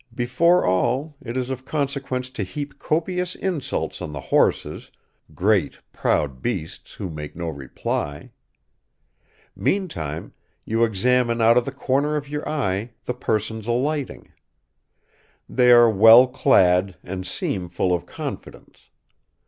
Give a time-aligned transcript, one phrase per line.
[0.15, 4.89] Before all, it is of consequence to heap copious insults on the horses,
[5.35, 8.31] great, proud beasts, who make no reply.
[9.55, 10.33] Meantime,
[10.65, 14.31] you examine out of the corner of your eye the persons alighting.
[15.47, 18.89] They are well clad and seem full of confidence.